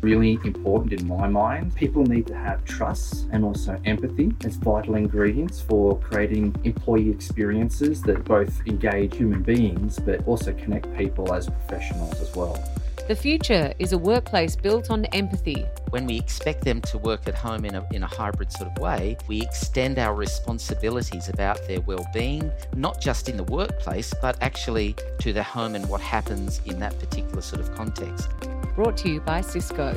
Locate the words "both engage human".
8.24-9.42